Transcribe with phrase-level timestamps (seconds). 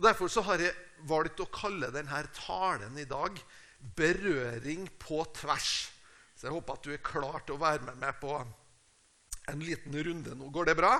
[0.00, 0.72] Og Derfor så har jeg
[1.04, 3.36] valgt å kalle denne talen i dag
[3.96, 5.90] 'Berøring på tvers'.
[6.36, 8.32] Så jeg håper at du er klar til å være med meg på
[9.48, 10.48] en liten runde nå.
[10.48, 10.94] Går det bra?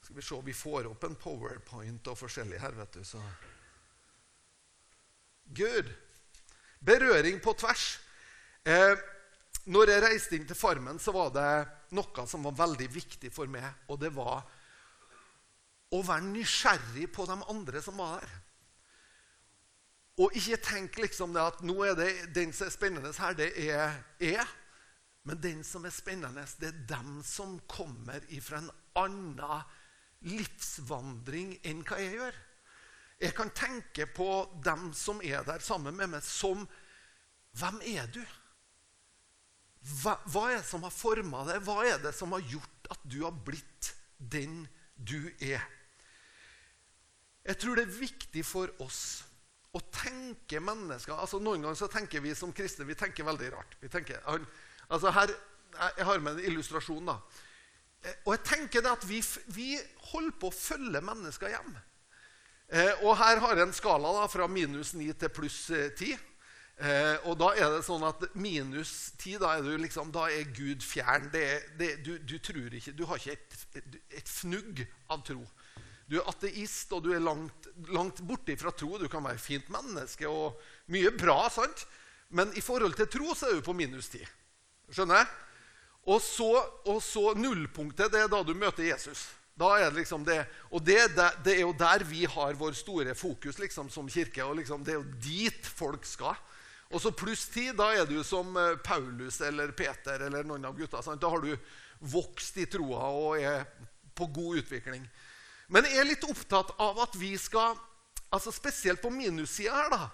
[0.00, 3.04] Skal vi se om vi får opp en powerpoint og forskjellig her, vet du.
[3.04, 3.20] så...
[5.44, 5.92] Good.
[6.80, 8.00] Berøring på tvers.
[8.64, 8.96] Eh,
[9.68, 13.44] når jeg reiste inn til Farmen, så var det noe som var veldig viktig for
[13.44, 13.68] meg.
[13.92, 14.40] Og det var
[15.94, 18.34] å være nysgjerrig på de andre som var der.
[20.22, 23.50] Og ikke tenk liksom det at nå er det den som er spennende her, det
[23.64, 24.46] er jeg.
[25.24, 29.64] Men den som er spennende, det er dem som kommer ifra en annen
[30.28, 32.38] livsvandring enn hva jeg gjør.
[33.24, 34.28] Jeg kan tenke på
[34.64, 36.66] dem som er der sammen med meg, som
[37.54, 38.18] Hvem er du?
[40.00, 41.60] Hva, hva er det som har forma deg?
[41.62, 44.64] Hva er det som har gjort at du har blitt den
[44.98, 45.62] du er?
[47.44, 49.22] Jeg tror det er viktig for oss
[49.74, 53.74] å tenke mennesker altså Noen ganger så tenker vi som kristne vi tenker veldig rart.
[53.92, 54.22] Tenker,
[54.88, 55.32] altså her,
[55.96, 57.06] Jeg har med en illustrasjon.
[57.06, 57.18] da.
[58.24, 59.74] Og jeg tenker det at vi, vi
[60.12, 61.74] holder på å følge mennesker hjem.
[62.68, 66.14] Eh, og her har jeg en skala da, fra minus 9 til pluss 10.
[66.74, 70.82] Eh, og da er det sånn at minus 10, da er, liksom, da er Gud
[70.82, 71.28] fjern.
[71.32, 71.44] Det
[71.78, 75.42] det, du, du, ikke, du har ikke et, et, et, fnugg av tro.
[76.10, 78.98] Du er ateist, og du er langt, langt borte fra tro.
[79.00, 80.60] Du kan være fint menneske og
[80.92, 81.86] mye bra, sant?
[82.34, 84.24] men i forhold til tro så er du på minus 10.
[84.90, 85.26] Skjønner jeg?
[86.10, 86.50] Og så,
[86.90, 89.28] og så nullpunktet, det er da du møter Jesus.
[89.54, 90.40] Da er det liksom det,
[90.74, 94.42] Og det, det, det, er jo der vi har vår store fokus liksom, som kirke.
[94.44, 96.34] og liksom, Det er jo dit folk skal.
[96.90, 100.76] Og så pluss ti, da er du som eh, Paulus eller Peter eller noen av
[100.76, 101.02] gutta.
[101.02, 101.22] Sant?
[101.22, 101.54] Da har du
[102.00, 103.64] vokst i troa og er
[104.14, 105.06] på god utvikling.
[105.72, 107.78] Men jeg er litt opptatt av at vi skal
[108.34, 110.08] altså Spesielt på minussida her, da,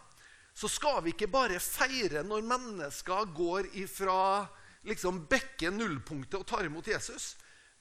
[0.52, 4.44] så skal vi ikke bare feire når mennesker går ifra
[4.84, 7.30] liksom bekke nullpunktet og tar imot Jesus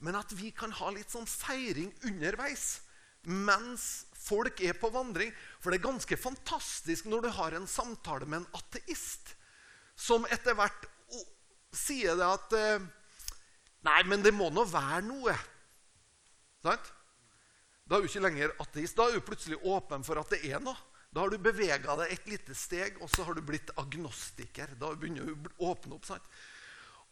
[0.00, 2.80] men at vi kan ha litt sånn feiring underveis
[3.28, 5.32] mens folk er på vandring.
[5.60, 9.34] For det er ganske fantastisk når du har en samtale med en ateist
[10.00, 10.88] som etter hvert
[11.76, 12.88] sier det at eh,
[13.80, 15.32] Nei, men det må nå være noe.
[16.60, 16.88] Sant?
[17.90, 18.94] Da er du ikke lenger ateist.
[18.94, 20.78] Da er du plutselig åpen for at det er noe.
[21.10, 24.76] Da har du bevega deg et lite steg, og så har du blitt agnostiker.
[24.78, 26.06] Da begynner du å åpne opp.
[26.06, 26.28] Sant?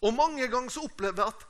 [0.07, 1.49] Og mange ganger så opplever jeg at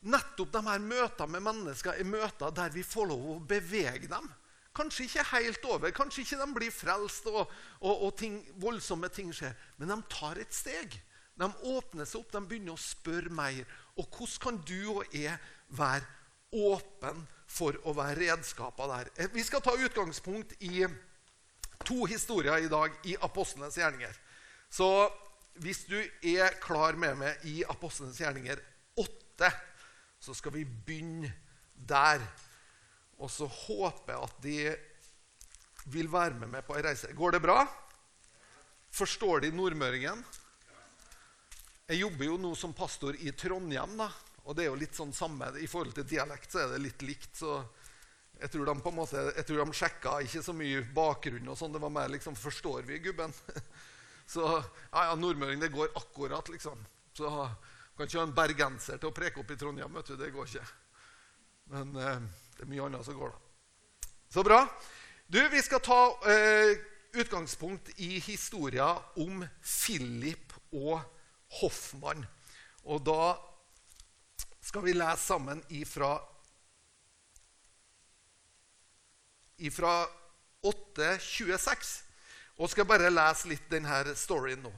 [0.00, 4.30] Nettopp de her møtene med mennesker er møter der vi får lov å bevege dem.
[4.72, 7.50] Kanskje ikke helt over, kanskje ikke de blir frelst, og,
[7.82, 9.52] og, og ting, voldsomme ting skjer.
[9.76, 10.96] Men de tar et steg.
[11.36, 13.60] De åpner seg opp, de begynner å spørre mer.
[13.98, 15.36] Og hvordan kan du og jeg
[15.76, 16.08] være
[16.56, 19.10] åpen for å være redskaper der?
[19.16, 20.84] Eh, vi skal ta utgangspunkt i
[21.84, 24.14] to historier i dag i apostlenes gjerninger.
[24.70, 24.86] Så
[25.60, 28.60] hvis du er klar med meg i apostlenes gjerninger
[29.00, 29.50] 8
[30.20, 31.32] så skal vi begynne
[31.74, 32.20] der.
[33.20, 34.58] Og så håper jeg at de
[35.90, 37.12] vil være med meg på ei reise.
[37.16, 37.64] Går det bra?
[38.92, 40.20] Forstår de nordmøringen?
[41.90, 43.96] Jeg jobber jo nå som pastor i Trondheim.
[43.98, 44.10] da,
[44.50, 47.02] og det er jo litt sånn samme, I forhold til dialekt så er det litt
[47.06, 47.30] likt.
[47.38, 47.60] så
[48.40, 51.48] Jeg tror de på en måte, jeg tror de sjekka ikke så mye bakgrunn.
[51.48, 53.32] og sånn, Det var mer liksom Forstår vi gubben?
[54.30, 56.78] Så ja, ja, nordmøring, det går akkurat, liksom.
[57.14, 57.30] Så
[57.96, 59.94] kan ikke ha en bergenser til å preke opp i Trondheim.
[59.94, 60.66] vet du, Det går ikke.
[61.74, 62.20] Men eh,
[62.56, 64.10] det er mye annet som går, da.
[64.30, 64.60] Så bra.
[65.26, 66.00] Du, Vi skal ta
[66.30, 66.74] eh,
[67.18, 71.02] utgangspunkt i historien om Philip og
[71.60, 72.26] Hoffmann.
[72.86, 73.34] Og da
[74.60, 76.14] skal vi lese sammen ifra,
[79.58, 79.94] ifra
[80.62, 81.92] 8.26.
[82.60, 84.72] Og skal bare lese litt denne storyen nå.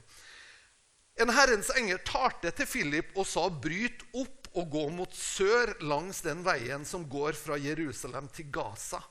[1.19, 6.23] En Herrens engel talte til Philip og sa, 'Bryt opp og gå mot sør langs
[6.25, 9.03] den veien som går fra Jerusalem til Gaza.'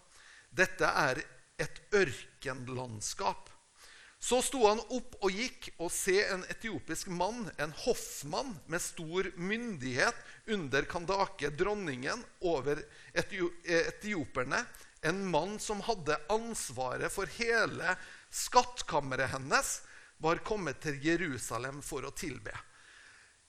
[0.50, 1.22] Dette er
[1.60, 3.51] et ørkenlandskap.
[4.22, 9.26] Så sto han opp og gikk, og se en etiopisk mann, en hoffmann med stor
[9.34, 10.14] myndighet
[10.54, 12.84] under Kandake, dronningen over
[13.18, 14.62] etioperne,
[15.02, 17.96] en mann som hadde ansvaret for hele
[18.30, 19.80] skattkammeret hennes,
[20.22, 22.54] var kommet til Jerusalem for å tilbe.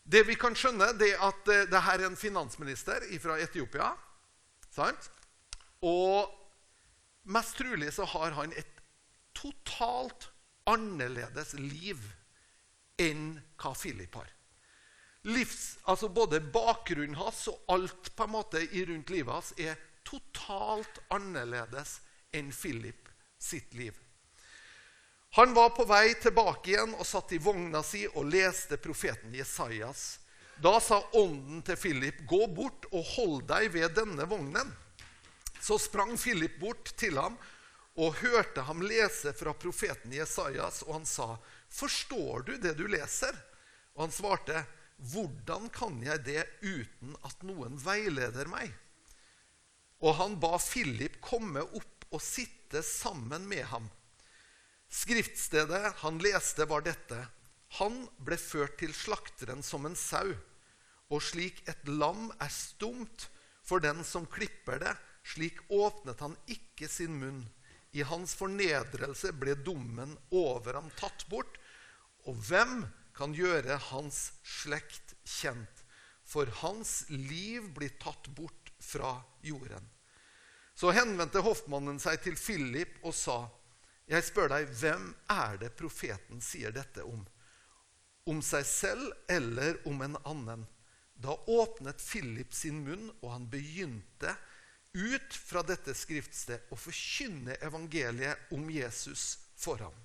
[0.04, 3.94] Det vi kan skjønne, det er at dette det her er en finansminister fra Etiopia.
[4.74, 5.06] Sant?
[5.86, 6.34] Og
[7.30, 8.82] mest trolig så har han et
[9.38, 10.33] totalt
[10.70, 12.00] annerledes liv
[13.02, 14.30] enn hva Philip har.
[15.24, 21.00] Livs, altså Både bakgrunnen hans og alt på en måte rundt livet hans er totalt
[21.14, 22.02] annerledes
[22.36, 23.08] enn Philip
[23.40, 23.96] sitt liv.
[25.34, 30.20] Han var på vei tilbake igjen og satt i vogna si og leste profeten Jesajas.
[30.62, 34.76] Da sa ånden til Philip, 'Gå bort og hold deg ved denne vognen.'
[35.60, 37.38] Så sprang Philip bort til ham
[37.96, 41.38] og hørte ham lese fra profeten Jesajas, og han sa,
[41.70, 43.38] 'Forstår du det du leser?'
[43.96, 44.66] Og han svarte,
[44.98, 48.74] 'Hvordan kan jeg det uten at noen veileder meg?'
[50.02, 53.90] Og han ba Philip komme opp og sitte sammen med ham.
[54.90, 57.28] Skriftstedet han leste, var dette.
[57.80, 60.36] Han ble ført til slakteren som en sau,
[61.10, 63.30] og slik et lam er stumt
[63.64, 64.94] for den som klipper det,
[65.24, 67.42] slik åpnet han ikke sin munn.
[67.94, 71.60] I hans fornedrelse ble dommen over ham tatt bort.
[72.26, 75.84] Og hvem kan gjøre hans slekt kjent?
[76.26, 79.86] For hans liv blir tatt bort fra jorden.
[80.74, 83.46] Så henvendte hoffmannen seg til Philip og sa:"
[84.10, 87.22] Jeg spør deg, hvem er det profeten sier dette om?
[88.28, 90.66] Om seg selv eller om en annen?
[91.16, 94.36] Da åpnet Philip sin munn, og han begynte
[94.94, 99.96] ut fra dette skriftsted og forkynne evangeliet om Jesus for ham.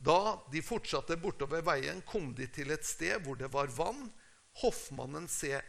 [0.00, 4.08] Da de fortsatte bortover veien, kom de til et sted hvor det var vann.
[4.62, 5.60] Hoffmannen sa,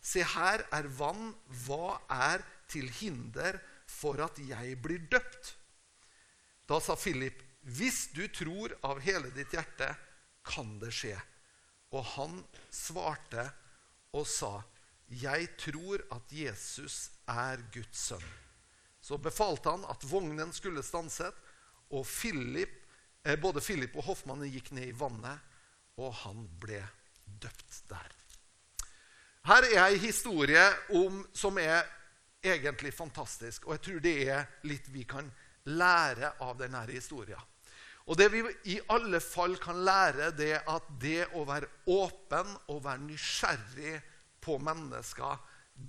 [0.00, 1.34] 'Se, her er vann.
[1.64, 5.54] Hva er til hinder for at jeg blir døpt?'
[6.66, 9.94] Da sa Philip, 'Hvis du tror av hele ditt hjerte,
[10.44, 11.22] kan det skje.'
[11.92, 13.52] Og han svarte
[14.12, 14.62] og sa,
[15.10, 18.36] 'Jeg tror at Jesus er Guds sønn.'
[19.00, 21.34] Så befalte han at vognen skulle stanset,
[21.90, 22.70] og Philip,
[23.24, 25.40] eh, både Philip og hoffmannen gikk ned i vannet,
[25.96, 26.82] og han ble
[27.40, 28.10] døpt der.
[29.48, 30.62] Her er ei historie
[30.94, 31.86] om, som er
[32.44, 35.30] egentlig fantastisk, og jeg tror det er litt vi kan
[35.64, 37.40] lære av denne historien.
[38.10, 38.42] Og Det vi
[38.72, 44.00] i alle fall kan lære, det er at det å være åpen og være nysgjerrig
[44.42, 45.36] på mennesker,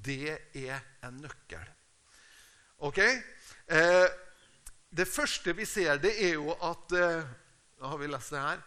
[0.04, 1.70] det er en nøkkel.
[2.88, 3.00] Ok?
[3.02, 4.08] Eh,
[4.92, 7.24] det første vi ser, det er jo at eh,
[7.82, 8.60] Da har vi lest det her.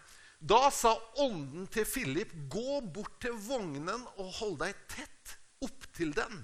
[0.45, 0.91] Da sa
[1.23, 6.43] ånden til Philip, 'Gå bort til vognen og hold deg tett opp til den.'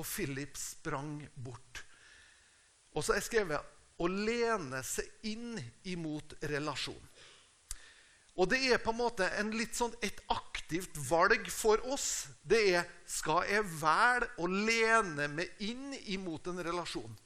[0.00, 1.84] Og Philip sprang bort.
[2.96, 3.60] Og så er skrevet
[3.98, 7.07] 'å lene seg inn imot relasjon'.
[8.38, 12.28] Og det er på en måte en litt sånn et aktivt valg for oss.
[12.46, 17.16] Det er skal jeg velge å lene meg inn imot en relasjon?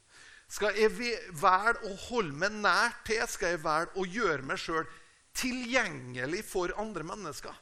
[0.52, 3.20] Skal jeg velge å holde meg nær til?
[3.28, 4.88] Skal jeg velge å gjøre meg sjøl
[5.36, 7.60] tilgjengelig for andre mennesker?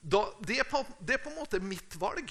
[0.00, 2.30] Da, det, er på, det, er på, en måte mitt valg.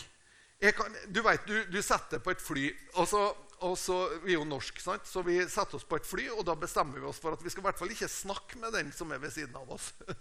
[0.60, 2.66] Kan, du vet, du, du setter på et fly,
[3.00, 3.30] og så
[3.60, 6.56] og så, Vi er jo norsk, så vi setter oss på et fly, og da
[6.56, 9.12] bestemmer vi oss for at vi skal i hvert fall ikke snakke med den som
[9.12, 9.92] er ved siden av oss.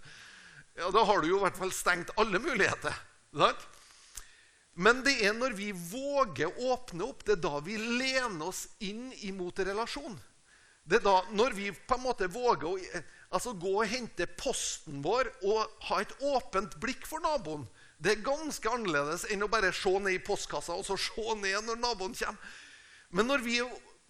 [0.79, 2.93] Ja, Da har du jo i hvert fall stengt alle muligheter.
[3.35, 3.63] Sant?
[4.79, 8.61] Men det er når vi våger å åpne opp, det er da vi lener oss
[8.85, 10.15] inn imot relasjon.
[10.87, 12.77] Det er da når vi på en måte våger å
[13.35, 17.67] altså gå og hente posten vår og ha et åpent blikk for naboen.
[17.99, 21.65] Det er ganske annerledes enn å bare se ned i postkassa og så se ned
[21.67, 22.59] når naboen kommer.
[23.11, 23.57] Men når vi,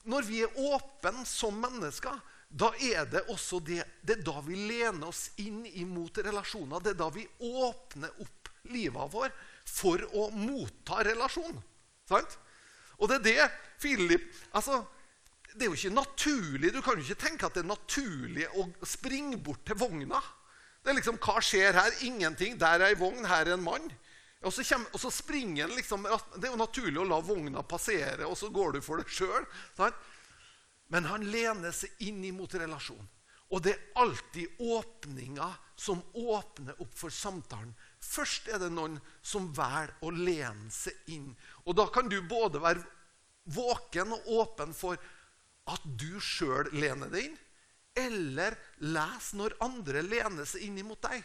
[0.10, 2.20] når vi er åpne som mennesker,
[2.50, 6.82] da er det også det, det er da vi lener oss inn imot relasjoner.
[6.82, 9.34] Det er da vi åpner opp livet vår
[9.70, 11.58] for å motta relasjon.
[12.10, 12.38] Sant?
[13.00, 14.26] Og det er det Philip
[14.58, 14.82] altså,
[15.54, 16.74] Det er jo ikke naturlig.
[16.74, 20.20] Du kan jo ikke tenke at det er naturlig å springe bort til vogna.
[20.84, 21.98] Det er liksom, Hva skjer her?
[22.08, 22.58] Ingenting.
[22.60, 23.90] Der er ei vogn, her er en mann.
[24.40, 26.06] Og så, kommer, og så springer han liksom
[26.38, 29.44] Det er jo naturlig å la vogna passere, og så går du for det sjøl.
[30.90, 33.08] Men han lener seg inn imot relasjon.
[33.50, 35.48] Og det er alltid åpninga
[35.80, 37.74] som åpner opp for samtalen.
[38.04, 41.32] Først er det noen som velger å lene seg inn.
[41.66, 42.86] Og da kan du både være
[43.50, 45.00] våken og åpen for
[45.70, 47.38] at du sjøl lener deg inn,
[47.98, 48.56] eller
[48.86, 51.24] les når andre lener seg inn mot deg.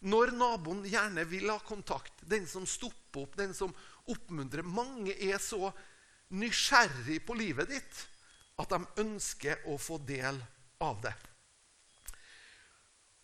[0.00, 3.74] Når naboen gjerne vil ha kontakt, den som stopper opp, den som
[4.08, 5.68] oppmuntrer Mange er så
[6.32, 8.04] nysgjerrig på livet ditt
[8.60, 10.38] at de ønsker å få del
[10.80, 11.12] av det.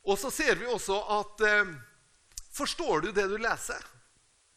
[0.06, 1.76] Og så ser vi også at eh,
[2.56, 3.82] Forstår du det du leser?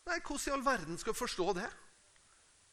[0.07, 1.65] Nei, hvordan i all verden skal du forstå det?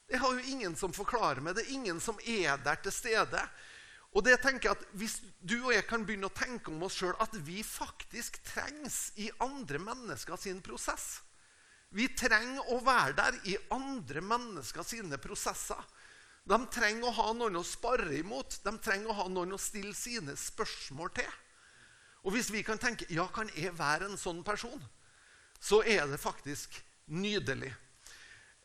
[0.06, 1.56] Det har jo ingen som forklarer meg.
[1.56, 3.40] Det er ingen som er der til stede.
[4.14, 6.98] Og det tenker jeg at Hvis du og jeg kan begynne å tenke om oss
[7.00, 11.22] sjøl at vi faktisk trengs i andre mennesker sin prosess
[11.90, 15.80] Vi trenger å være der i andre mennesker sine prosesser.
[16.46, 18.60] De trenger å ha noen å spare imot.
[18.62, 21.30] De trenger å ha noen å stille sine spørsmål til.
[22.26, 24.82] Og hvis vi kan tenke ja, kan jeg være en sånn person,
[25.62, 26.74] så er det faktisk
[27.06, 27.70] nydelig.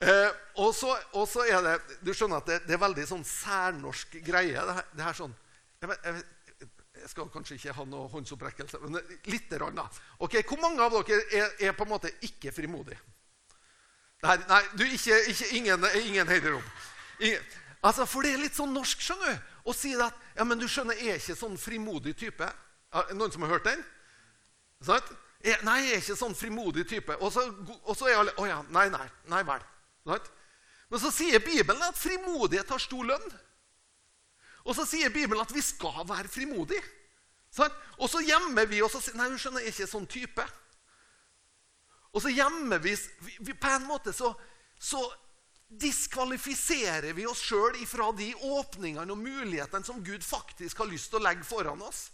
[0.02, 4.58] Eh, og, så, er det Du skjønner at det, det er veldig sånn særnorsk greie.
[4.58, 5.36] Det her, det her sånn,
[5.82, 6.24] jeg, jeg,
[6.98, 8.98] jeg, skal kanskje ikke ha noe håndsopprekkelse, men
[9.30, 9.86] lite grann, da.
[10.26, 12.98] Ok, Hvor mange av dere er, er på en måte ikke frimodige?
[14.26, 16.62] Nei, nei du, ikke, ikke, ingen, ingen høyder
[17.82, 20.68] Altså, For det er litt sånn norsk skjønner du, å si at ja, men du
[20.70, 22.48] skjønner, jeg er ikke sånn frimodig type.
[23.14, 23.82] Noen som har hørt den?
[24.86, 25.14] Sånn?
[25.66, 27.18] Nei, jeg er ikke sånn frimodig type.
[27.22, 27.46] Og så,
[27.82, 29.66] og så er alle Å ja, nei, nei, nei vel.
[30.06, 33.28] Men så sier Bibelen at frimodighet har stor lønn.
[34.68, 36.84] Og så sier Bibelen at vi skal være frimodige.
[38.00, 40.46] Og så gjemmer vi oss og sier nei, hun skjønner, jeg er ikke sånn type.
[42.12, 42.94] Og så gjemmer vi,
[43.40, 44.34] vi På en måte så,
[44.80, 45.00] så
[45.72, 51.22] diskvalifiserer vi oss sjøl ifra de åpningene og mulighetene som Gud faktisk har lyst til
[51.22, 52.10] å legge foran oss.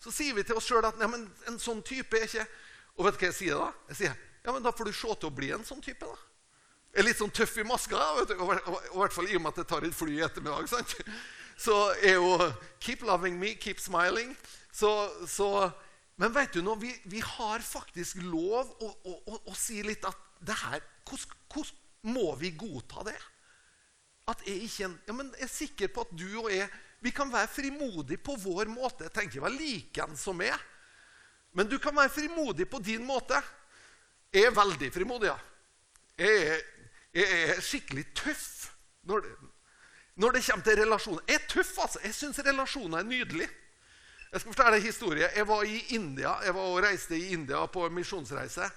[0.00, 2.46] Så sier vi til oss sjøl at nei, men en sånn type er ikke
[2.96, 3.66] Og vet du hva jeg sier da?
[3.92, 4.14] Jeg sier,
[4.44, 6.08] ja, men Da får du se til å bli en sånn type.
[6.08, 6.29] da.
[6.90, 9.86] Er litt sånn tøff i maska, i hvert fall i og med at jeg tar
[9.86, 10.66] et fly i ettermiddag.
[10.68, 10.96] sant?
[11.60, 14.34] Så er jo 'keep loving me, keep smiling'.
[14.72, 15.70] Så, så
[16.16, 16.78] men vet du noe?
[16.80, 21.76] Vi, vi har faktisk lov å, å, å, å, si litt at det her hvordan,
[22.02, 23.16] må vi godta det?
[24.28, 26.68] At jeg ikke ja, men jeg er sikker på at du og jeg
[27.00, 29.06] vi kan være frimodige på vår måte.
[29.06, 30.60] Jeg tenker ikke like en som er.
[31.56, 33.40] Men du kan være frimodig på din måte.
[34.32, 35.38] Jeg er veldig frimodig, ja.
[36.20, 36.60] Jeg er,
[37.14, 38.70] jeg er skikkelig tøff
[39.08, 39.32] når det,
[40.20, 41.24] når det kommer til relasjoner.
[41.28, 42.00] Jeg er tøff, altså.
[42.04, 43.48] Jeg syns relasjoner er nydelig.
[44.30, 45.30] Jeg skal fortelle en historie.
[45.36, 48.68] Jeg var i India, jeg var og reiste i India på en misjonsreise.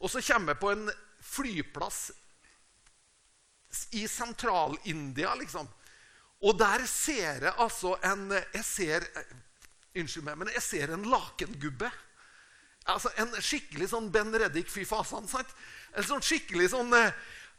[0.00, 2.10] Og så kommer jeg på en flyplass
[3.98, 5.68] i sentral-India, liksom.
[6.40, 9.06] Og der ser jeg altså en jeg ser,
[9.90, 11.90] Unnskyld meg, men jeg ser en lakengubbe.
[12.88, 15.26] Altså En skikkelig sånn Ben Reddik fy fasan.
[15.28, 15.50] sant?
[15.98, 17.10] En sånn skikkelig sånn eh,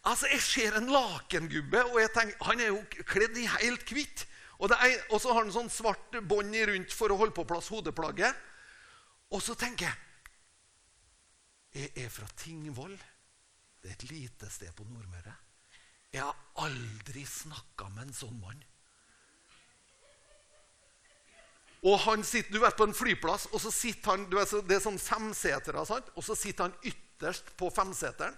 [0.04, 4.26] Altså, Jeg ser en lakengubbe, og jeg tenker, han er jo kledd i helt hvitt.
[4.62, 4.70] Og,
[5.10, 8.38] og, så har han sånn svart bånd rundt for å holde på plass hodeplagget.
[9.34, 9.98] Og så tenker jeg
[11.72, 12.98] Jeg er fra Tingvoll.
[13.82, 15.34] Det er et lite sted på Nordmøre.
[16.12, 18.60] Jeg har aldri snakka med en sånn mann.
[21.88, 24.84] Og han sitter, du vet, på en flyplass, og så sitter han, vet, det er
[24.84, 28.36] sånn femsetere, og så sitter han ytterst på femseteren.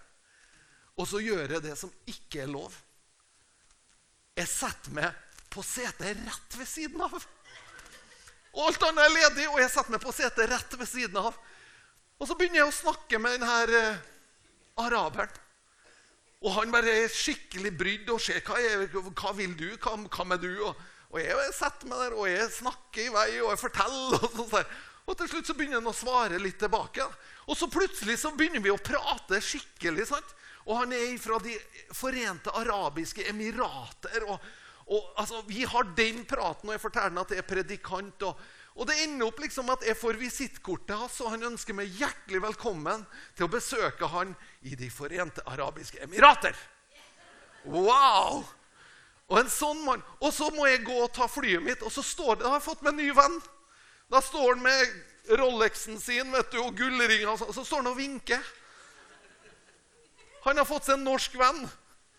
[0.99, 2.73] Og så gjør jeg det som ikke er lov.
[4.37, 5.21] Jeg setter meg
[5.53, 7.15] på setet rett ved siden av.
[8.53, 11.37] Og alt annet er ledig, og jeg setter meg på setet rett ved siden av.
[12.21, 14.03] Og så begynner jeg å snakke med denne eh,
[14.81, 15.41] araberen.
[16.43, 18.57] Og han bare er skikkelig brydd og ser hva,
[19.15, 20.51] hva vil du, hva, hva med du?
[20.67, 20.81] Og,
[21.13, 24.17] og, jeg setter meg der og jeg snakker i vei og jeg forteller.
[24.19, 24.73] Og, sånn
[25.03, 27.05] og til slutt så begynner han å svare litt tilbake.
[27.47, 30.07] Og så plutselig så begynner vi å prate skikkelig.
[30.11, 30.35] sant?
[30.63, 31.55] Og han er fra De
[31.93, 34.23] forente arabiske emirater.
[34.27, 34.39] og
[34.85, 38.25] og altså, Vi har den praten, og jeg forteller at jeg er predikant.
[38.27, 38.39] Og,
[38.75, 42.41] og det ender opp liksom at jeg får visittkortet hans, og han ønsker meg hjertelig
[42.43, 43.05] velkommen
[43.37, 44.35] til å besøke han
[44.67, 46.57] i De forente arabiske emirater.
[47.63, 48.43] Wow!
[49.31, 50.03] Og en sånn mann.
[50.19, 52.59] Og så må jeg gå og ta flyet mitt, og så står det, da har
[52.59, 53.39] jeg fått meg en ny venn.
[54.11, 57.97] Da står han med Rolexen sin vet du, og gullringene, og så står han og
[58.01, 58.43] vinker.
[60.43, 61.63] Han har fått seg en norsk venn.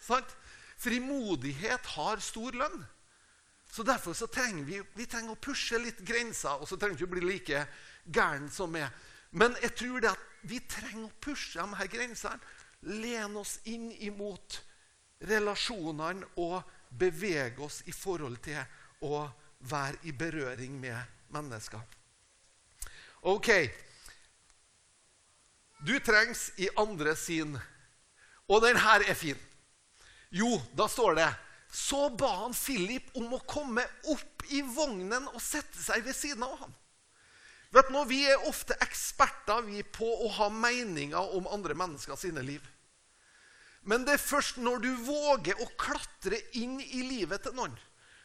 [0.00, 0.37] sant?
[0.81, 2.85] Frimodighet har stor lønn.
[3.71, 7.02] Så Derfor så trenger vi, vi trenger å pushe litt grenser, og så trenger vi
[7.02, 7.64] ikke å bli like
[8.04, 8.93] gæren som er.
[9.35, 12.52] Men jeg tror det at vi trenger å pushe de her grensene.
[12.85, 14.61] Lene oss inn imot
[15.25, 16.61] relasjonene og
[16.95, 18.61] bevege oss i forhold til
[19.09, 19.25] å
[19.64, 21.00] være i berøring med
[21.35, 21.81] mennesker.
[23.25, 23.50] Ok.
[25.83, 27.57] Du trengs i andre sin.
[28.49, 29.39] Og den her er fin.
[30.35, 31.29] Jo, da står det
[31.75, 33.83] Så ba han Philip om å komme
[34.13, 36.75] opp i vognen og sette seg ved siden av ham.
[37.75, 42.45] Vet du, Vi er ofte eksperter vi på å ha meninger om andre mennesker sine
[42.47, 42.63] liv.
[43.83, 47.75] Men det er først når du våger å klatre inn i livet til noen,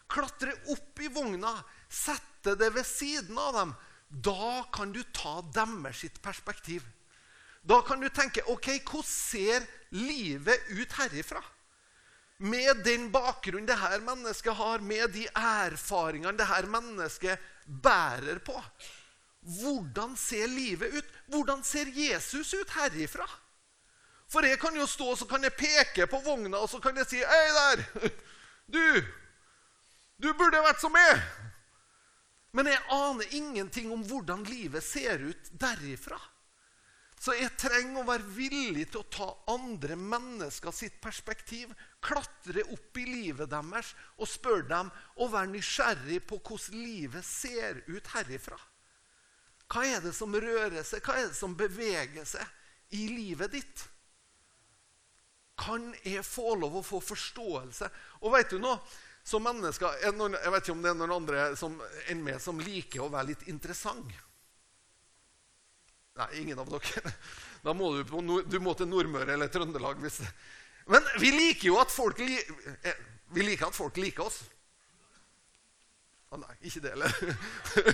[0.07, 1.51] klatre opp i vogna,
[1.89, 3.73] sette det ved siden av dem,
[4.09, 6.85] da kan du ta deres perspektiv.
[7.61, 11.43] Da kan du tenke ok, hvordan ser livet ut herifra?
[12.39, 18.55] med den bakgrunnen det her mennesket har, med de erfaringene det her mennesket bærer på.
[19.59, 21.05] Hvordan ser livet ut?
[21.27, 23.27] Hvordan ser Jesus ut herifra?
[24.29, 27.09] For jeg kan jo stå så kan jeg peke på vogna og så kan jeg
[27.09, 27.85] si Hei der!
[28.69, 29.03] Du!
[30.21, 31.19] Du burde vært som meg!
[32.53, 36.17] Men jeg aner ingenting om hvordan livet ser ut derifra.
[37.19, 41.73] Så jeg trenger å være villig til å ta andre mennesker sitt perspektiv.
[41.99, 47.81] Klatre opp i livet deres og spørre dem og være nysgjerrig på hvordan livet ser
[47.89, 48.55] ut herifra.
[49.69, 53.83] Hva er det som rører seg, hva er det som beveger seg i livet ditt?
[55.59, 57.91] Kan jeg få lov å få forståelse?
[58.23, 58.79] Og vet du noe?
[59.27, 61.75] Som mennesker, Jeg vet ikke om det er noen andre som,
[62.07, 64.07] enn meg som liker å være litt interessant.
[66.19, 67.13] Nei, ingen av dere.
[67.59, 69.97] Da må du, på, du må til Nordmøre eller Trøndelag.
[69.99, 70.21] Hvis,
[70.87, 72.37] men vi liker jo at folk, li,
[73.35, 74.37] vi liker at folk liker oss.
[76.29, 77.17] Å nei, ikke det heller.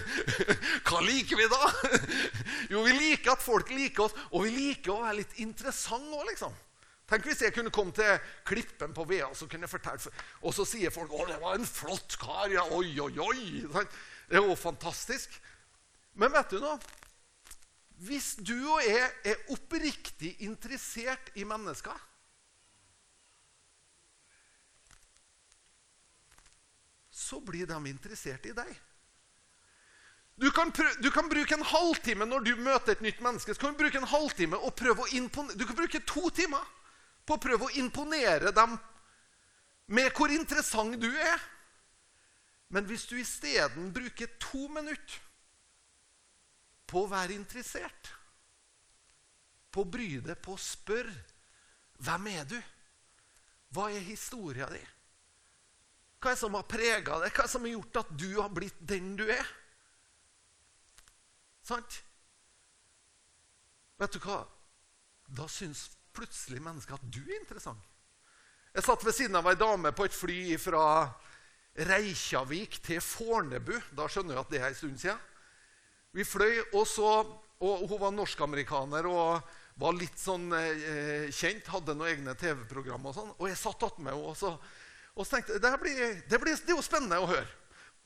[0.88, 1.62] Hva liker vi da?
[2.74, 6.28] Jo, vi liker at folk liker oss, og vi liker å være litt interessante òg,
[6.30, 6.54] liksom.
[7.10, 10.54] Tenk hvis jeg kunne komme til Klippen på Vea og så kunne jeg fortelle, og
[10.58, 12.54] så sier folk 'Å, det var en flott kar'.
[12.54, 13.66] ja, oi, oi, oi.
[14.30, 15.42] Det er jo fantastisk.
[16.14, 16.78] Men vet du noe?
[18.04, 21.96] Hvis du og jeg er oppriktig interessert i mennesker
[27.16, 28.70] Så blir de interessert i deg.
[30.36, 33.54] Du kan, prøve, du kan, bruke en halvtime når du møter et nytt menneske.
[33.56, 35.56] Så kan du bruke en halvtime og prøve å imponere.
[35.56, 36.68] Du kan bruke to timer
[37.26, 38.76] på å prøve å imponere dem
[39.88, 41.40] med hvor interessant du er.
[42.68, 45.25] Men hvis du isteden bruker to minutter
[46.86, 48.12] på å være interessert,
[49.72, 51.16] på å bry deg, på å spørre
[52.06, 52.58] hvem er du?
[53.76, 54.82] Hva er historia di?
[56.20, 57.32] Hva er det som har prega deg?
[57.32, 59.52] Hva er det som har gjort at du har blitt den du er?
[61.66, 62.00] Sant?
[64.00, 64.44] Vet du hva?
[65.26, 67.82] Da syns plutselig mennesker at du er interessant.
[68.76, 70.86] Jeg satt ved siden av ei dame på et fly fra
[71.76, 73.76] Reykjavik til Fornebu.
[73.96, 75.22] Da skjønner du at det er en stund siden.
[76.16, 77.12] Vi fløy, og, så,
[77.60, 81.68] og hun var norsk-amerikaner og var litt sånn eh, kjent.
[81.74, 83.10] Hadde noen egne TV-program.
[83.10, 84.54] Og sånn, og jeg satt attmed henne og, så,
[85.16, 87.48] og så tenkte det, blir, det, blir, det er jo spennende å høre.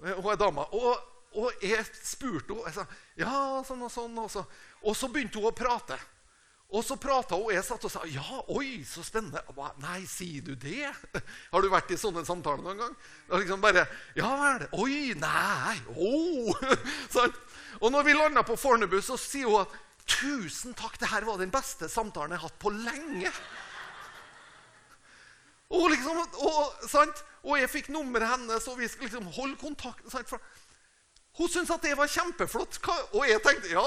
[0.01, 0.65] Hun er dama.
[0.73, 2.71] Og, og jeg spurte henne.
[2.71, 2.87] Jeg sa
[3.21, 3.33] ja,
[3.67, 4.17] sånn og sånn.
[4.23, 4.45] Og så,
[4.81, 5.99] og så begynte hun å prate.
[6.69, 9.41] Og så prata hun, og jeg satt og sa ja, oi, så spennende.
[9.57, 10.89] Ba, Nei, sier du det?
[11.53, 12.97] Har du vært i sånne samtaler noen gang?
[13.31, 14.67] Og liksom bare, ja vel.
[14.77, 16.53] Oi, nei, oh.
[17.15, 17.33] sånn.
[17.79, 19.77] Og når vi landa på Fornebu, så sier hun at
[20.09, 23.31] tusen takk, det her var den beste samtalen jeg har hatt på lenge.
[25.69, 30.01] Og, liksom, og, og jeg fikk nummeret hennes, og vi skulle liksom holde kontakt.
[30.09, 30.41] For
[31.39, 32.79] hun syntes at det var kjempeflott.
[33.13, 33.85] Og jeg tenkte ja,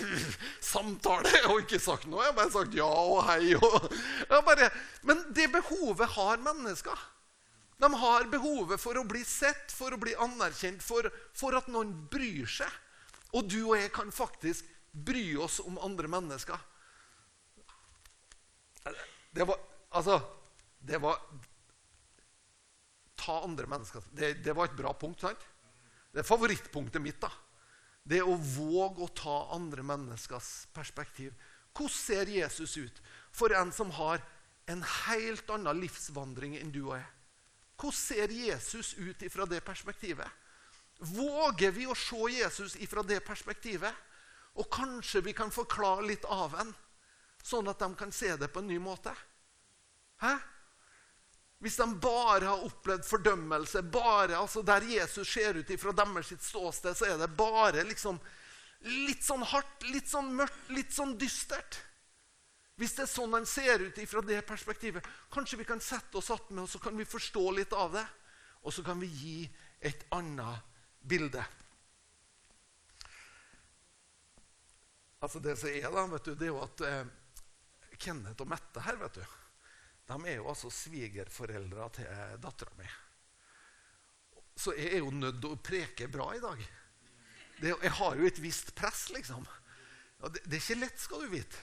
[0.74, 1.30] samtale.
[1.32, 2.24] Jeg har ikke sagt noe.
[2.24, 3.54] Jeg har bare sagt ja og hei.
[3.56, 3.90] Og,
[4.48, 4.68] bare,
[5.06, 7.10] men det behovet har mennesker.
[7.80, 11.94] De har behovet for å bli sett, for å bli anerkjent, for, for at noen
[12.10, 12.80] bryr seg.
[13.34, 16.58] Og du og jeg kan faktisk bry oss om andre mennesker.
[19.34, 19.58] Det var
[19.94, 20.18] Altså
[20.78, 21.20] Det var
[23.16, 25.44] Ta andre mennesker Det, det var et bra punkt, sant?
[26.12, 27.20] Det er favorittpunktet mitt.
[27.20, 27.30] da.
[28.04, 31.32] Det å våge å ta andre menneskers perspektiv.
[31.74, 33.00] Hvordan ser Jesus ut
[33.34, 34.22] for en som har
[34.70, 37.08] en helt annen livsvandring enn du og jeg?
[37.80, 40.43] Hvordan ser Jesus ut fra det perspektivet?
[41.04, 43.92] Våger vi å se Jesus ifra det perspektivet?
[44.54, 46.70] Og kanskje vi kan forklare litt av en,
[47.42, 49.12] sånn at de kan se det på en ny måte?
[50.22, 50.36] Hæ?
[51.64, 56.96] Hvis de bare har opplevd fordømmelse, bare, altså der Jesus ser ut ifra deres ståsted,
[56.96, 58.20] så er det bare liksom
[58.84, 61.80] litt sånn hardt, litt sånn mørkt, litt sånn dystert.
[62.76, 66.32] Hvis det er sånn han ser ut ifra det perspektivet, kanskje vi kan sette oss
[66.34, 68.04] attmed og så kan vi forstå litt av det.
[68.64, 69.38] Og så kan vi gi
[69.84, 70.73] et annet
[71.04, 71.44] bilde.
[75.24, 77.04] Altså Det som er, da, vet du, det er jo at eh,
[77.96, 79.24] Kenneth og Mette her vet du,
[80.10, 82.88] de er jo altså svigerforeldra til dattera mi.
[84.54, 86.60] Så jeg er jo nødt til å preke bra i dag.
[87.56, 89.46] Det, jeg har jo et visst press, liksom.
[90.24, 91.62] Det, det, er ikke lett, skal du vite.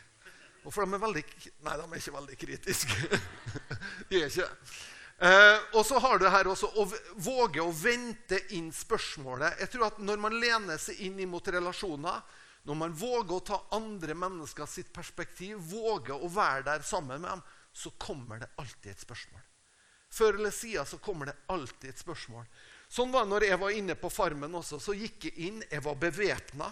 [0.65, 1.23] Og for de er veldig
[1.65, 3.21] Nei, de er ikke veldig kritiske.
[4.10, 4.49] de er ikke
[5.21, 6.86] eh, Og så har du her også å
[7.21, 9.60] våge å vente inn spørsmålet.
[9.63, 12.21] Jeg tror at Når man lener seg inn mot relasjoner,
[12.63, 17.29] når man våger å ta andre mennesker sitt perspektiv, våger å være der sammen med
[17.31, 17.41] dem,
[17.73, 19.41] så kommer det alltid et spørsmål.
[20.12, 22.45] Før eller siden så kommer det alltid et spørsmål.
[22.91, 24.77] Sånn var det når jeg var inne på Farmen også.
[24.84, 26.67] Så gikk jeg inn, jeg var bevæpna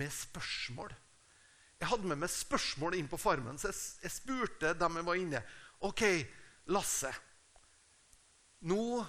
[0.00, 0.94] med spørsmål.
[1.78, 5.20] Jeg hadde med meg spørsmål inn på Farmen, så jeg, jeg spurte dem jeg var
[5.20, 5.42] inne.
[5.86, 6.02] OK,
[6.74, 7.12] Lasse.
[8.66, 9.06] Nå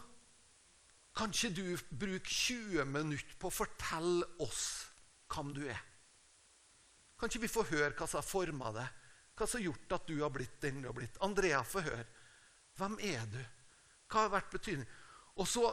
[1.18, 1.66] Kan ikke du
[2.00, 4.68] bruke 20 minutter på å fortelle oss
[5.30, 5.82] hvem du er?
[7.20, 9.00] Kan ikke vi få høre hva som har forma deg?
[9.36, 11.18] Hva som har gjort at du har blitt den du har blitt?
[11.26, 12.06] Andrea, få høre.
[12.80, 13.42] Hvem er du?
[14.08, 14.88] Hva har vært betydning?
[15.36, 15.66] Og så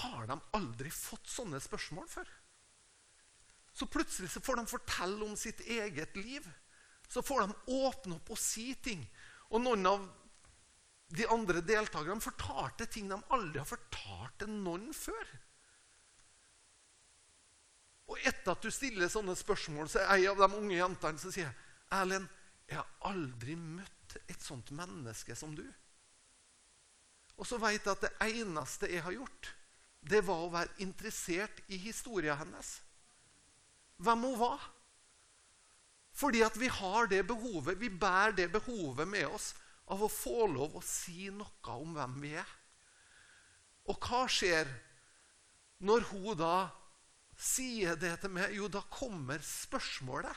[0.00, 2.30] har de aldri fått sånne spørsmål før.
[3.74, 6.46] Så plutselig så får de fortelle om sitt eget liv.
[7.10, 9.02] Så får de åpne opp og si ting.
[9.50, 10.04] Og noen av
[11.12, 15.32] de andre deltakerne fortalte ting de aldri har fortalt til noen før.
[18.10, 21.32] Og etter at du stiller sånne spørsmål, så er ei av de unge jentene som
[21.32, 21.52] sier
[21.94, 22.28] Erlend,
[22.68, 25.64] jeg har aldri møtt et sånt menneske som du.
[27.36, 29.50] Og så vet jeg at det eneste jeg har gjort,
[30.04, 32.76] det var å være interessert i historien hennes.
[34.04, 34.64] Hvem hun var.
[36.14, 39.52] Fordi at vi har det behovet, vi bærer det behovet med oss
[39.92, 42.54] av å få lov å si noe om hvem vi er.
[43.90, 44.70] Og hva skjer
[45.84, 46.56] når hun da
[47.36, 48.54] sier det til meg?
[48.56, 50.32] Jo, da kommer spørsmålet.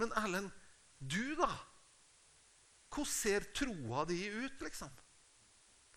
[0.00, 0.50] Men Erlend,
[0.98, 1.50] du, da?
[2.94, 4.90] Hvordan ser troa di ut, liksom?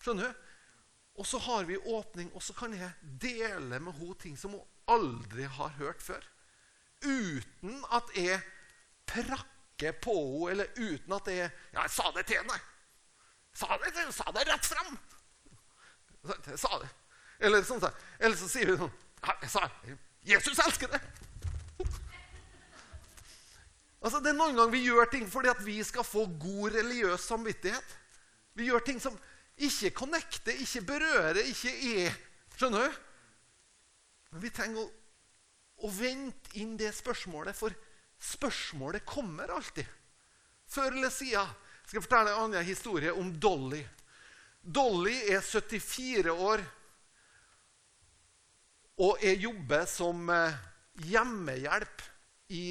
[0.02, 0.46] Skjønner du?
[1.18, 4.66] Og så har vi åpning, og så kan jeg dele med henne ting som hun
[4.86, 6.22] aldri har hørt før.
[7.02, 8.38] Uten at jeg
[9.10, 9.57] prakker
[10.02, 10.14] på
[10.48, 12.58] henne, eller uten at jeg Ja, jeg sa det til henne!
[13.58, 14.98] Sa det, jeg sa det rett fram!
[16.28, 16.88] Jeg sa det.
[17.38, 17.84] Eller, sånn,
[18.18, 18.96] eller så sier hun sånn
[19.44, 19.68] Jeg sa
[20.26, 21.00] Jesus elsker det!
[23.98, 27.24] Altså, det er Noen ganger vi gjør ting fordi at vi skal få god religiøs
[27.26, 27.96] samvittighet.
[28.54, 29.16] Vi gjør ting som
[29.58, 32.24] ikke connecter, ikke berører, ikke er
[32.58, 32.94] Skjønner du?
[34.32, 34.88] Men vi trenger å,
[35.86, 37.74] å vente inn det spørsmålet, for
[38.18, 39.86] spørsmålet kommer alltid.
[40.68, 41.48] Før eller siden
[41.86, 43.80] skal jeg fortelle en annen historie om Dolly.
[44.60, 46.62] Dolly er 74 år,
[48.98, 50.56] og jeg jobber som eh,
[51.08, 52.02] hjemmehjelp
[52.52, 52.64] i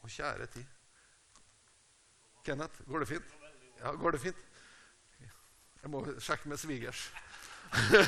[0.00, 0.68] Å, kjære tid.
[2.46, 3.34] Kenneth, går det fint?
[3.82, 4.46] Ja, går det fint?
[5.82, 7.02] Jeg må sjekke med svigers.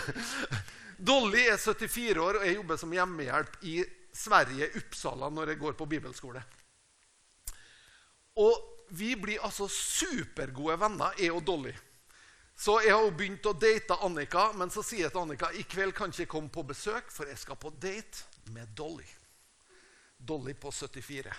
[1.13, 3.77] Dolly er 74 år, og jeg jobber som hjemmehjelp i
[4.13, 6.43] Sverige, Uppsala, når jeg går på bibelskole.
[8.37, 11.73] Og vi blir altså supergode venner, jeg og Dolly.
[12.57, 15.65] Så jeg har jo begynt å date Annika, men så sier jeg til Annika i
[15.65, 19.09] kveld kan ikke jeg komme på besøk, for jeg skal på date med Dolly.
[20.19, 21.33] Dolly på 74.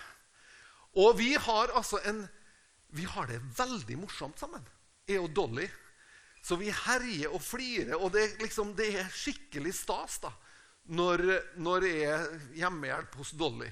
[1.00, 2.26] Og vi har altså en
[2.94, 4.62] Vi har det veldig morsomt sammen,
[5.10, 5.66] jeg og Dolly.
[6.46, 10.30] Så vi herjer og flirer, og det, liksom, det er skikkelig stas da,
[10.92, 11.24] når,
[11.64, 12.26] når jeg er
[12.60, 13.70] hjemmehjelp hos Dolly.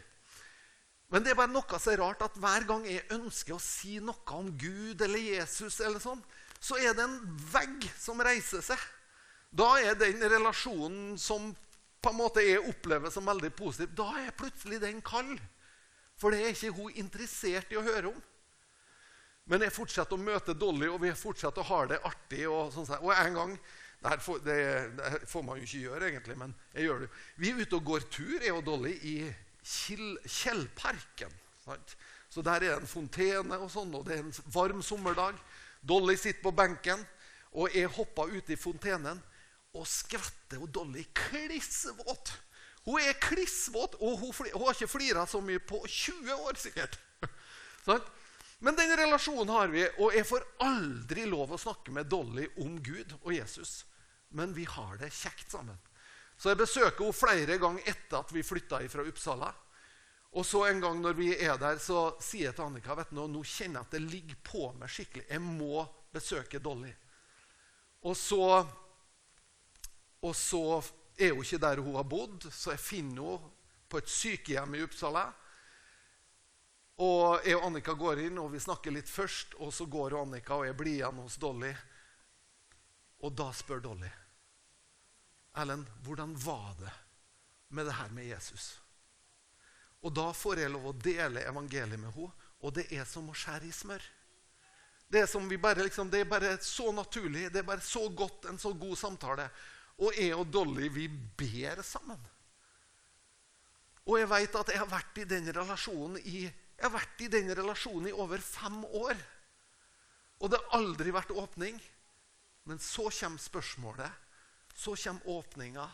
[1.11, 4.37] Men det er bare noe så rart at hver gang jeg ønsker å si noe
[4.37, 6.21] om Gud eller Jesus, eller sånn,
[6.61, 7.17] så er det en
[7.51, 8.79] vegg som reiser seg.
[9.51, 11.49] Da er den relasjonen som
[12.01, 15.35] på en måte jeg opplever som veldig positiv, da er plutselig den kald.
[16.17, 18.21] For det er ikke hun interessert i å høre om.
[19.51, 22.45] Men jeg fortsetter å møte Dolly, og vi fortsetter å ha det artig.
[22.47, 23.55] Og, sånn, og en gang
[24.01, 24.57] får, det,
[24.97, 27.09] det får man jo ikke gjøre, egentlig, men jeg gjør det.
[27.37, 29.15] Vi er ute og går tur, jeg og Dolly, i
[29.61, 31.35] Kjellparken.
[32.31, 35.37] Så der er det en fontene, og sånn, og det er en varm sommerdag.
[35.81, 37.03] Dolly sitter på benken,
[37.51, 39.19] og jeg hopper ut i fontenen
[39.75, 40.61] og skvetter.
[40.61, 42.33] Og Dolly klissvåt.
[42.87, 46.97] Hun er klissvåt, og hun, hun, har ikke flira så mye på 20 år, sikkert.
[47.85, 48.01] Sånn?
[48.61, 52.75] Men den relasjonen har vi, og jeg får aldri lov å snakke med Dolly om
[52.81, 53.81] Gud og Jesus.
[54.37, 55.77] Men vi har det kjekt sammen.
[56.37, 59.51] Så jeg besøker henne flere ganger etter at vi flytta fra Uppsala.
[60.31, 63.19] Og så en gang når vi er der, så sier jeg til Annika vet du,
[63.27, 65.27] nå kjenner jeg at det ligger på meg skikkelig.
[65.27, 66.91] Jeg må besøke Dolly.
[68.07, 68.45] Og så,
[70.23, 70.63] og så
[71.19, 73.57] er hun ikke der hun har bodd, så jeg finner henne
[73.91, 75.25] på et sykehjem i Uppsala.
[77.01, 79.57] Og jeg og Annika går inn, og vi snakker litt først.
[79.59, 81.71] Og så går Annika, og jeg blir igjen hos Dolly.
[83.21, 84.09] Og da spør Dolly
[85.61, 86.91] Ellen, hvordan var det
[87.75, 88.79] med det her med Jesus?
[90.01, 92.31] Og da får jeg lov å dele evangeliet med henne,
[92.61, 94.03] og det er som å skjære i smør.
[95.11, 98.59] Det er, bare, liksom, det er bare så naturlig, det er bare så godt, en
[98.61, 99.49] så god samtale.
[99.99, 102.21] Og jeg og Dolly, vi ber sammen.
[104.07, 107.29] Og jeg vet at jeg har vært i den relasjonen i, jeg har vært i
[107.33, 109.19] den relasjonen i over fem år.
[110.39, 111.75] Og det har aldri vært åpning.
[112.63, 114.11] Men så kommer spørsmålet.
[114.73, 115.89] Så kommer åpninga.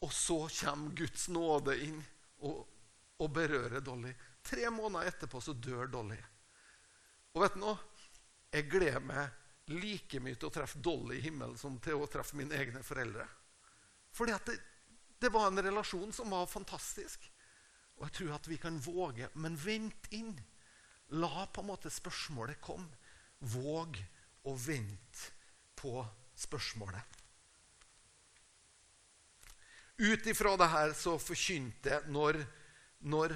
[0.00, 1.98] Og så kommer Guds nåde inn
[2.46, 2.66] og,
[3.18, 4.12] og berører Dolly.
[4.42, 6.18] Tre måneder etterpå så dør Dolly.
[7.34, 7.78] Og vet du noe?
[8.54, 12.38] Jeg gleder meg like mye til å treffe Dolly i himmelen som til å treffe
[12.38, 13.26] mine egne foreldre.
[14.14, 14.56] Fordi at det,
[15.20, 17.26] det var en relasjon som var fantastisk.
[17.98, 20.32] Og jeg tror at vi kan våge, men vent inn.
[21.18, 22.88] La på en måte spørsmålet komme.
[23.38, 23.98] Våg
[24.48, 25.37] å vente
[25.78, 25.94] på
[26.38, 27.18] spørsmålet.
[29.98, 32.38] Ut ifra det her så forkynte når,
[33.10, 33.34] når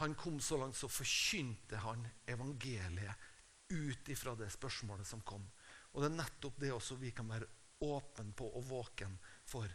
[0.00, 3.28] han kom så langt, så forkynte han evangeliet
[3.70, 5.46] ut ifra det spørsmålet som kom.
[5.92, 7.48] Og det er nettopp det også vi kan være
[7.80, 9.16] åpne på og våken
[9.48, 9.68] for.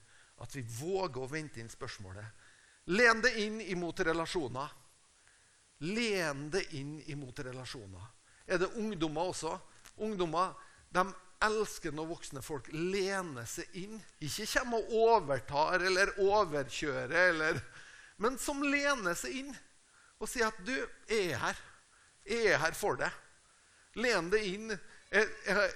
[0.44, 2.26] At vi våger å vente inn spørsmålet.
[2.94, 4.74] Len det inn imot relasjoner.
[5.90, 8.12] Len det inn imot relasjoner.
[8.46, 9.56] Er det ungdommer også?
[10.06, 10.54] Ungdommer
[10.94, 11.06] de
[11.46, 14.00] elsker når voksne folk lener seg inn.
[14.24, 17.62] Ikke kommer og overtar eller overkjører, eller,
[18.22, 19.56] men som lener seg inn
[20.20, 20.76] og sier at 'du,
[21.12, 21.58] er her.
[22.26, 23.24] Jeg er her for deg'.
[24.00, 24.76] Len deg inn.
[25.12, 25.74] Jeg, jeg,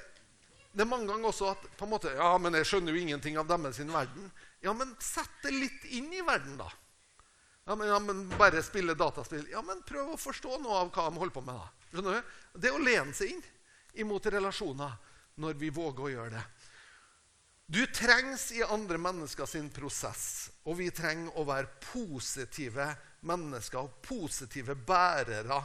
[0.72, 3.38] det er mange ganger også at på en måte, 'Ja, men jeg skjønner jo ingenting
[3.38, 4.32] av deres verden'.
[4.62, 6.70] Ja, men sett det litt inn i verden, da.
[7.70, 9.46] Ja, men, ja, men Bare spille dataspill.
[9.52, 11.56] Ja, men prøv å forstå noe av hva de holder på med.
[11.56, 11.86] da.
[11.92, 12.32] Skjønner du?
[12.60, 13.44] Det å lene seg inn
[14.02, 14.96] imot relasjoner
[15.40, 16.46] når vi våger å gjøre det.
[17.70, 22.88] Du trengs i andre mennesker sin prosess, og vi trenger å være positive
[23.30, 25.60] mennesker og positive bærere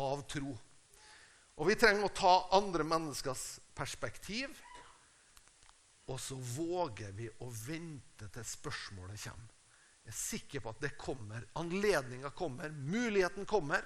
[0.00, 0.54] av tro.
[1.60, 4.54] Og vi trenger å ta andre menneskers perspektiv,
[6.08, 9.52] og så våger vi å vente til spørsmålet kommer.
[10.00, 11.44] Jeg er sikker på at det kommer.
[11.60, 13.84] Anledninga kommer, muligheten kommer.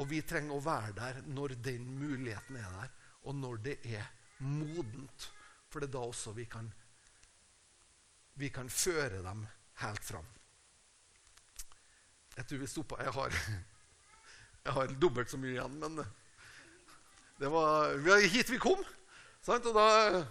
[0.00, 2.90] Og vi trenger å være der når den muligheten er der,
[3.28, 4.08] og når det er
[4.42, 5.28] modent.
[5.72, 6.68] For det er da også vi kan,
[8.40, 9.46] vi kan føre dem
[9.82, 10.28] helt fram.
[12.36, 13.12] Jeg tror vi stoppa Jeg
[14.64, 15.98] jeg har dobbelt så mye igjen, men
[17.40, 17.96] det var
[18.30, 18.78] hit vi kom.
[19.42, 19.66] Sant?
[19.66, 20.22] Og da,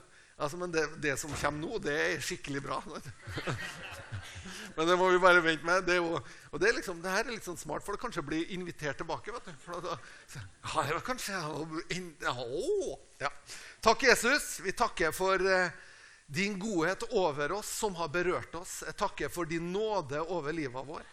[0.42, 2.82] altså, men det, det, som kommer nå, det er skikkelig bra.
[4.76, 5.84] Men det må vi bare vente med.
[5.84, 8.24] Det, jo, og det, er liksom, det her er litt sånn smart, for det kanskje
[8.26, 9.34] blir invitert tilbake.
[9.36, 9.54] vet du.
[9.66, 9.98] For da,
[10.38, 11.40] ja, det var kanskje,
[12.32, 13.32] å, ja.
[13.84, 14.54] Takk, Jesus.
[14.64, 15.74] Vi takker for eh,
[16.32, 18.82] din godhet over oss som har berørt oss.
[18.88, 21.04] Jeg takker for din nåde over livet vår,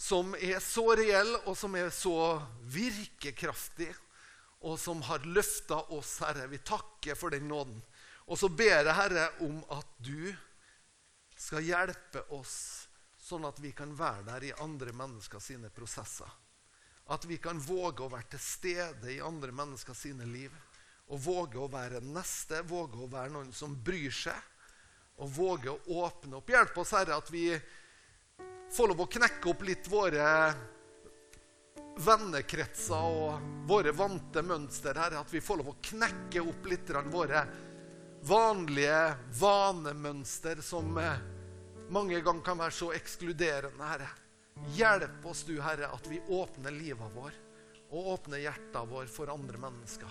[0.00, 2.38] som er så reell, og som er så
[2.70, 3.90] virkekraftig,
[4.60, 6.46] og som har løfta oss, Herre.
[6.52, 7.80] Vi takker for den nåden.
[8.30, 10.30] Og så ber jeg, Herre, om at du
[11.40, 12.54] skal hjelpe oss
[13.18, 16.30] sånn at vi kan være der i andre mennesker sine prosesser.
[17.10, 20.54] At vi kan våge å være til stede i andre mennesker sine liv.
[21.10, 24.38] Og våge å være neste, våge å være noen som bryr seg.
[25.20, 26.52] Og våge å åpne opp.
[26.54, 27.48] Hjelp oss, Herre, at vi
[28.70, 30.28] får lov å knekke opp litt våre
[32.00, 34.94] vennekretser og våre vante mønster.
[34.94, 37.42] Herre, at vi får lov å knekke opp litt våre
[38.22, 41.20] vanlige vanemønster som eh,
[41.90, 44.08] mange ganger kan være så ekskluderende, Herre.
[44.76, 47.32] Hjelp oss, du, Herre, at vi åpner livet vår
[47.90, 50.10] og åpner hjertet vår for andre mennesker.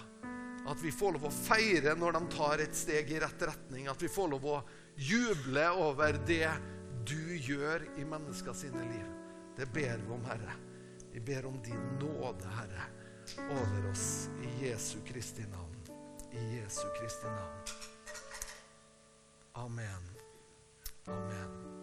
[0.68, 3.88] At vi får lov å feire når de tar et steg i rett retning.
[3.88, 4.58] At vi får lov å
[5.00, 6.50] juble over det
[7.08, 9.06] du gjør i mennesker sine liv.
[9.56, 10.58] Det ber vi om, Herre.
[11.14, 12.90] Vi ber om din nåde, Herre,
[13.48, 15.80] over oss i Jesu Kristi navn.
[16.36, 17.99] I Jesu Kristi navn.
[19.60, 20.02] Amen.
[21.10, 21.79] Amen.